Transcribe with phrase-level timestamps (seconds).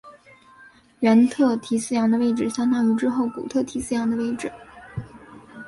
[1.01, 4.51] 原特提斯洋的位置相当于之后古特提斯洋的位置。